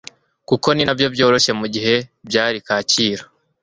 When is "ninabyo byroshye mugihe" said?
0.73-1.95